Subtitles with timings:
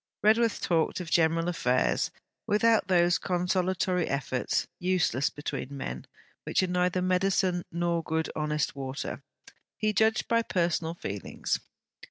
[0.23, 2.09] Redworth talked of general affairs,
[2.47, 6.07] without those consolatory efforts, useless between men,
[6.43, 9.21] which are neither medicine nor good honest water:
[9.77, 11.59] he judged by personal feelings.